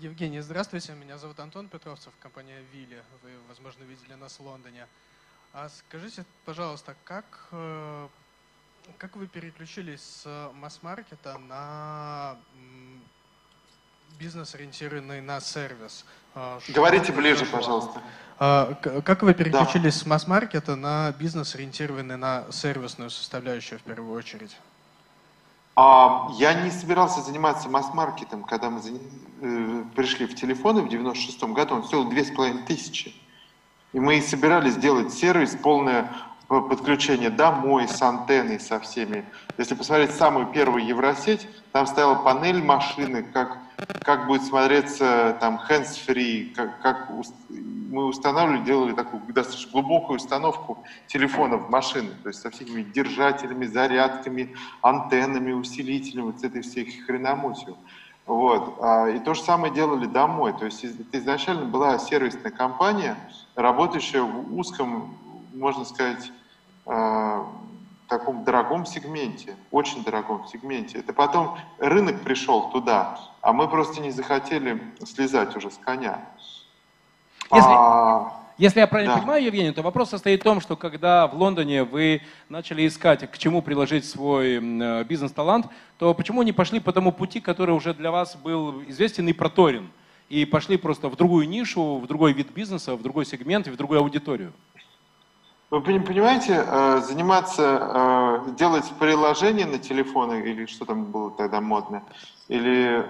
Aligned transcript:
Евгений, 0.00 0.40
здравствуйте. 0.40 0.92
Меня 0.92 1.16
зовут 1.16 1.40
Антон 1.40 1.68
Петровцев, 1.68 2.12
компания 2.20 2.62
Вилли. 2.72 3.02
Вы, 3.22 3.30
возможно, 3.48 3.82
видели 3.84 4.12
нас 4.14 4.38
в 4.38 4.42
Лондоне. 4.42 4.86
А 5.54 5.70
скажите, 5.70 6.26
пожалуйста, 6.44 6.94
как, 7.04 7.24
э, 7.52 8.08
как 8.98 9.16
вы 9.16 9.26
переключились 9.26 10.02
с 10.02 10.50
масс-маркета 10.54 11.38
на 11.38 12.36
бизнес, 14.18 14.54
ориентированный 14.54 15.22
на 15.22 15.40
сервис? 15.40 16.04
А, 16.34 16.60
Говорите 16.68 17.12
ближе, 17.12 17.46
пожалуйста. 17.46 18.02
Как 18.38 19.22
вы 19.22 19.32
переключились 19.32 19.94
да. 19.94 20.00
с 20.00 20.06
масс-маркета 20.06 20.76
на 20.76 21.12
бизнес, 21.12 21.54
ориентированный 21.54 22.18
на 22.18 22.52
сервисную 22.52 23.08
составляющую 23.08 23.78
в 23.78 23.82
первую 23.82 24.12
очередь? 24.12 24.58
А, 25.78 26.30
я 26.38 26.54
не 26.54 26.70
собирался 26.70 27.20
заниматься 27.20 27.68
масс-маркетом, 27.68 28.44
когда 28.44 28.70
мы 28.70 28.80
э, 29.42 29.84
пришли 29.94 30.24
в 30.24 30.34
телефоны 30.34 30.80
в 30.80 30.88
96 30.88 31.44
году, 31.44 31.74
он 31.74 31.84
стоил 31.84 32.08
2500. 32.08 33.12
И 33.92 34.00
мы 34.00 34.22
собирались 34.22 34.72
сделать 34.72 35.12
сервис, 35.12 35.54
полное 35.54 36.10
подключение 36.48 37.28
домой 37.28 37.88
с 37.88 38.00
антенной, 38.00 38.58
со 38.58 38.80
всеми. 38.80 39.26
Если 39.58 39.74
посмотреть 39.74 40.12
самую 40.12 40.46
первую 40.46 40.86
Евросеть, 40.86 41.46
там 41.72 41.86
стояла 41.86 42.14
панель 42.14 42.62
машины, 42.62 43.22
как, 43.22 43.58
как 44.02 44.26
будет 44.28 44.44
смотреться 44.44 45.36
там 45.40 45.60
hands-free, 45.68 46.54
как, 46.54 46.80
как 46.80 47.10
мы 47.90 48.06
устанавливали, 48.06 48.64
делали 48.64 48.92
такую 48.92 49.22
достаточно 49.32 49.72
глубокую 49.72 50.16
установку 50.16 50.78
телефонов 51.06 51.66
в 51.66 51.70
машины, 51.70 52.10
то 52.22 52.28
есть 52.28 52.40
со 52.40 52.50
всеми 52.50 52.82
держателями, 52.82 53.66
зарядками, 53.66 54.54
антеннами, 54.82 55.52
усилителями, 55.52 56.26
вот 56.26 56.40
с 56.40 56.44
этой 56.44 56.62
всей 56.62 56.84
хреномутью. 57.00 57.76
Вот. 58.26 58.78
А, 58.80 59.08
и 59.08 59.18
то 59.20 59.34
же 59.34 59.42
самое 59.42 59.72
делали 59.72 60.06
домой. 60.06 60.52
То 60.58 60.64
есть 60.64 60.84
это 60.84 61.18
изначально 61.18 61.64
была 61.64 61.98
сервисная 61.98 62.50
компания, 62.50 63.16
работающая 63.54 64.22
в 64.22 64.58
узком, 64.58 65.16
можно 65.54 65.84
сказать, 65.84 66.32
а, 66.86 67.46
таком 68.08 68.44
дорогом 68.44 68.86
сегменте, 68.86 69.56
очень 69.70 70.04
дорогом 70.04 70.46
сегменте. 70.46 70.98
Это 70.98 71.12
потом 71.12 71.58
рынок 71.78 72.20
пришел 72.22 72.70
туда, 72.70 73.18
а 73.40 73.52
мы 73.52 73.68
просто 73.68 74.00
не 74.00 74.10
захотели 74.10 74.80
слезать 75.04 75.56
уже 75.56 75.70
с 75.70 75.78
коня. 75.78 76.20
Если, 77.52 77.70
а, 77.70 78.32
если 78.58 78.80
я 78.80 78.86
правильно 78.86 79.14
да. 79.14 79.20
понимаю, 79.20 79.44
Евгений, 79.44 79.70
то 79.70 79.82
вопрос 79.82 80.10
состоит 80.10 80.40
в 80.40 80.44
том, 80.44 80.60
что 80.60 80.76
когда 80.76 81.26
в 81.26 81.34
Лондоне 81.34 81.84
вы 81.84 82.22
начали 82.48 82.86
искать, 82.86 83.30
к 83.30 83.38
чему 83.38 83.62
приложить 83.62 84.04
свой 84.04 84.56
э, 84.56 85.04
бизнес-талант, 85.04 85.66
то 85.98 86.14
почему 86.14 86.42
не 86.42 86.52
пошли 86.52 86.80
по 86.80 86.92
тому 86.92 87.12
пути, 87.12 87.40
который 87.40 87.74
уже 87.74 87.92
для 87.94 88.10
вас 88.10 88.34
был 88.36 88.82
известен 88.88 89.28
и 89.28 89.32
проторен, 89.32 89.90
и 90.28 90.44
пошли 90.44 90.76
просто 90.76 91.08
в 91.08 91.16
другую 91.16 91.48
нишу, 91.48 91.98
в 91.98 92.06
другой 92.06 92.32
вид 92.32 92.50
бизнеса, 92.52 92.96
в 92.96 93.02
другой 93.02 93.26
сегмент 93.26 93.68
и 93.68 93.70
в 93.70 93.76
другую 93.76 94.00
аудиторию? 94.00 94.52
Вы 95.68 95.80
понимаете, 95.80 96.64
э, 96.66 97.00
заниматься, 97.04 98.42
э, 98.46 98.50
делать 98.56 98.90
приложение 98.98 99.66
на 99.66 99.78
телефоны, 99.78 100.40
или 100.40 100.66
что 100.66 100.84
там 100.84 101.04
было 101.04 101.30
тогда 101.30 101.60
модно, 101.60 102.02
или 102.48 103.04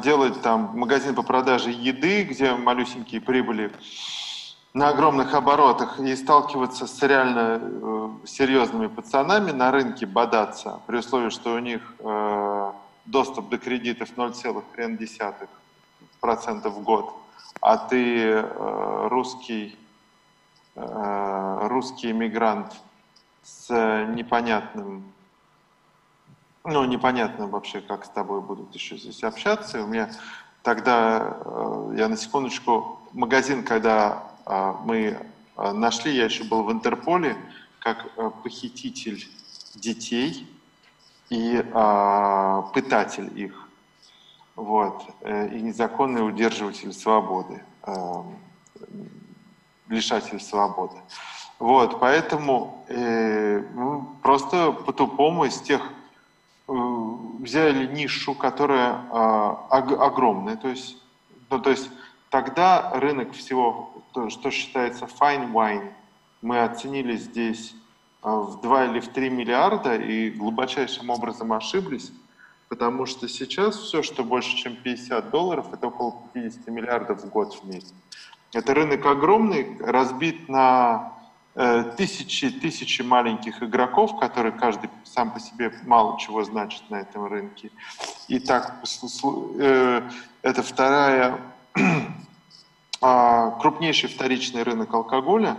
делать 0.00 0.42
там 0.42 0.72
магазин 0.74 1.14
по 1.14 1.22
продаже 1.22 1.70
еды, 1.70 2.24
где 2.24 2.54
малюсенькие 2.54 3.20
прибыли 3.20 3.70
на 4.74 4.88
огромных 4.88 5.34
оборотах 5.34 6.00
и 6.00 6.16
сталкиваться 6.16 6.86
с 6.86 7.02
реально 7.02 7.60
э, 7.60 8.08
серьезными 8.24 8.86
пацанами 8.86 9.50
на 9.50 9.70
рынке, 9.70 10.06
бодаться, 10.06 10.80
при 10.86 10.96
условии, 10.96 11.28
что 11.28 11.54
у 11.54 11.58
них 11.58 11.82
э, 11.98 12.72
доступ 13.04 13.50
до 13.50 13.58
кредитов 13.58 14.08
0,1% 14.16 16.68
в 16.68 16.82
год, 16.82 17.14
а 17.60 17.76
ты 17.76 18.28
э, 18.28 19.08
русский, 19.08 19.76
э, 20.74 21.66
русский 21.68 22.12
иммигрант 22.12 22.72
с 23.42 23.68
непонятным 24.14 25.04
ну, 26.64 26.84
непонятно 26.84 27.46
вообще, 27.46 27.80
как 27.80 28.04
с 28.04 28.08
тобой 28.08 28.40
будут 28.40 28.74
еще 28.74 28.96
здесь 28.96 29.22
общаться. 29.22 29.82
у 29.82 29.86
меня 29.86 30.10
тогда, 30.62 31.38
э, 31.44 31.94
я 31.98 32.08
на 32.08 32.16
секундочку, 32.16 33.00
магазин, 33.12 33.64
когда 33.64 34.24
э, 34.46 34.74
мы 34.84 35.18
э, 35.56 35.72
нашли, 35.72 36.14
я 36.14 36.24
еще 36.24 36.44
был 36.44 36.62
в 36.64 36.72
Интерполе, 36.72 37.36
как 37.80 38.12
похититель 38.44 39.28
детей 39.74 40.48
и 41.30 41.64
пытатель 42.74 43.30
их. 43.34 43.68
Вот. 44.54 45.02
И 45.22 45.60
незаконный 45.60 46.24
удерживатель 46.24 46.92
свободы, 46.92 47.64
лишатель 49.88 50.40
свободы. 50.40 50.96
Вот, 51.62 52.00
поэтому 52.00 52.84
э, 52.88 53.60
ну, 53.74 54.16
просто 54.20 54.72
по-тупому 54.72 55.44
из 55.44 55.60
тех 55.60 55.80
взяли 56.72 57.86
нишу, 57.86 58.34
которая 58.34 59.04
а, 59.10 59.66
огромная, 59.70 60.56
то 60.56 60.68
есть, 60.68 60.96
ну, 61.50 61.58
то 61.58 61.70
есть 61.70 61.90
тогда 62.30 62.92
рынок 62.94 63.32
всего, 63.32 63.92
то, 64.12 64.30
что 64.30 64.50
считается 64.50 65.06
fine 65.06 65.52
wine, 65.52 65.92
мы 66.40 66.62
оценили 66.62 67.16
здесь 67.16 67.74
а, 68.22 68.36
в 68.36 68.60
2 68.60 68.86
или 68.86 69.00
в 69.00 69.08
3 69.08 69.30
миллиарда 69.30 69.96
и 69.96 70.30
глубочайшим 70.30 71.10
образом 71.10 71.52
ошиблись, 71.52 72.12
потому 72.68 73.06
что 73.06 73.28
сейчас 73.28 73.76
все, 73.76 74.02
что 74.02 74.24
больше, 74.24 74.56
чем 74.56 74.76
50 74.76 75.30
долларов, 75.30 75.66
это 75.72 75.88
около 75.88 76.14
50 76.32 76.68
миллиардов 76.68 77.22
в 77.22 77.28
год 77.28 77.54
в 77.54 77.64
месяц. 77.64 77.92
Это 78.52 78.74
рынок 78.74 79.04
огромный, 79.06 79.78
разбит 79.80 80.48
на 80.48 81.12
Э, 81.12 81.21
тысячи, 81.54 82.50
тысячи 82.50 83.02
маленьких 83.02 83.62
игроков, 83.62 84.18
которые 84.18 84.52
каждый 84.52 84.88
сам 85.04 85.32
по 85.32 85.40
себе 85.40 85.72
мало 85.84 86.18
чего 86.18 86.42
значит 86.44 86.82
на 86.88 87.00
этом 87.00 87.26
рынке. 87.26 87.70
И 88.28 88.38
так, 88.38 88.82
э, 89.58 90.10
это 90.40 90.62
вторая, 90.62 91.40
а, 93.02 93.50
крупнейший 93.60 94.08
вторичный 94.08 94.62
рынок 94.62 94.94
алкоголя, 94.94 95.58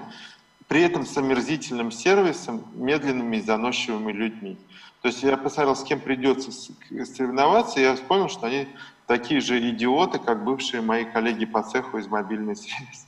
при 0.67 0.81
этом 0.81 1.05
с 1.05 1.15
омерзительным 1.15 1.91
сервисом, 1.91 2.63
медленными 2.73 3.37
и 3.37 3.41
заносчивыми 3.41 4.11
людьми. 4.11 4.57
То 5.01 5.09
есть 5.09 5.21
я 5.21 5.37
посмотрел, 5.37 5.75
с 5.75 5.83
кем 5.83 5.99
придется 5.99 6.51
соревноваться, 6.51 7.79
и 7.79 7.83
я 7.83 7.95
вспомнил, 7.95 8.29
что 8.29 8.47
они 8.47 8.67
такие 9.05 9.41
же 9.41 9.69
идиоты, 9.69 10.17
как 10.17 10.43
бывшие 10.43 10.81
мои 10.81 11.03
коллеги 11.03 11.45
по 11.45 11.61
цеху 11.61 11.97
из 11.97 12.07
мобильной 12.07 12.55
связи. 12.55 13.05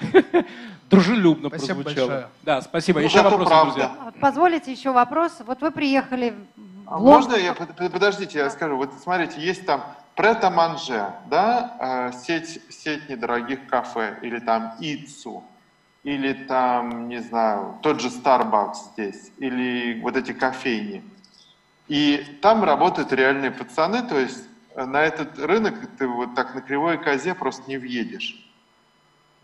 дружелюбно 0.94 1.48
спасибо 1.48 1.82
прозвучало. 1.82 2.08
Большое. 2.08 2.28
Да, 2.42 2.62
спасибо. 2.62 3.00
Ну, 3.00 3.06
еще 3.06 3.22
вопросы, 3.22 3.44
правда. 3.44 3.72
друзья. 3.72 3.96
Вот 4.04 4.20
позволите 4.20 4.72
еще 4.72 4.92
вопрос. 4.92 5.32
Вот 5.46 5.60
вы 5.60 5.70
приехали 5.70 6.34
в 6.56 6.64
а 6.86 6.98
Можно 6.98 7.34
я, 7.34 7.54
подождите, 7.54 8.38
я 8.38 8.50
скажу. 8.50 8.76
Вот 8.76 8.92
смотрите, 9.02 9.40
есть 9.40 9.64
там 9.64 9.84
Претаманже, 10.14 11.12
да, 11.28 12.10
э, 12.12 12.12
сеть, 12.16 12.60
сеть 12.70 13.08
недорогих 13.08 13.66
кафе, 13.66 14.18
или 14.22 14.38
там 14.38 14.74
Ицу, 14.78 15.42
или 16.04 16.32
там, 16.34 17.08
не 17.08 17.20
знаю, 17.20 17.78
тот 17.82 18.00
же 18.00 18.08
Starbucks 18.08 18.92
здесь, 18.92 19.32
или 19.38 20.00
вот 20.02 20.16
эти 20.16 20.32
кофейни. 20.32 21.02
И 21.88 22.38
там 22.42 22.62
работают 22.62 23.12
реальные 23.12 23.50
пацаны, 23.50 24.02
то 24.02 24.18
есть 24.18 24.44
на 24.76 25.02
этот 25.02 25.38
рынок 25.38 25.74
ты 25.98 26.06
вот 26.06 26.34
так 26.34 26.54
на 26.54 26.60
кривой 26.60 26.98
козе 26.98 27.34
просто 27.34 27.68
не 27.68 27.76
въедешь. 27.76 28.40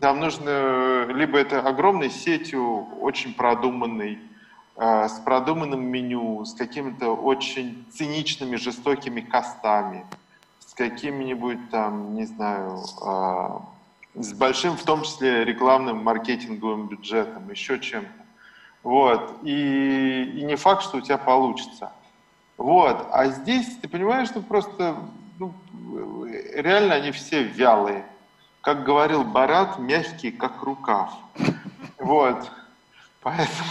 Нам 0.01 0.19
нужно 0.19 1.05
либо 1.13 1.37
это 1.37 1.59
огромной 1.59 2.09
сетью, 2.09 2.87
очень 3.01 3.35
продуманной, 3.35 4.17
э, 4.75 5.07
с 5.07 5.19
продуманным 5.19 5.85
меню, 5.85 6.43
с 6.43 6.55
какими-то 6.55 7.09
очень 7.11 7.85
циничными, 7.91 8.55
жестокими 8.55 9.21
костами, 9.21 10.07
с 10.57 10.73
какими-нибудь 10.73 11.69
там, 11.69 12.15
не 12.15 12.25
знаю, 12.25 12.79
э, 13.05 14.19
с 14.21 14.33
большим, 14.33 14.75
в 14.75 14.83
том 14.83 15.03
числе, 15.03 15.45
рекламным 15.45 16.03
маркетинговым 16.03 16.87
бюджетом, 16.87 17.51
еще 17.51 17.77
чем-то. 17.77 18.25
Вот. 18.81 19.37
И, 19.43 20.33
и 20.35 20.43
не 20.43 20.55
факт, 20.55 20.81
что 20.81 20.97
у 20.97 21.01
тебя 21.01 21.19
получится. 21.19 21.91
Вот. 22.57 23.05
А 23.11 23.27
здесь, 23.27 23.77
ты 23.77 23.87
понимаешь, 23.87 24.29
что 24.29 24.41
просто 24.41 24.95
ну, 25.37 25.53
реально 26.25 26.95
они 26.95 27.11
все 27.11 27.43
вялые 27.43 28.03
как 28.61 28.83
говорил 28.83 29.23
Барат, 29.23 29.79
мягкий, 29.79 30.31
как 30.31 30.63
рукав. 30.63 31.11
Вот. 31.97 32.49
Поэтому 33.21 33.69